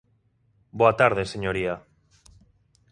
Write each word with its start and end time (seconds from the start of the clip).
Boa 0.79 0.93
tarde, 1.01 1.23
señoría. 1.33 1.75